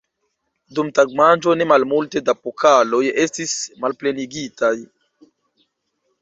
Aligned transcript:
Dum 0.77 0.87
tagmanĝo 0.99 1.53
ne 1.59 1.67
malmulte 1.71 2.21
da 2.29 2.35
pokaloj 2.47 3.03
estis 3.25 3.55
malplenigitaj! 3.85 4.73